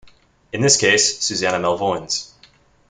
In 0.51 0.61
this 0.61 0.77
case 0.77 1.19
Susannah 1.23 1.59
Melvoin's. 1.59 2.33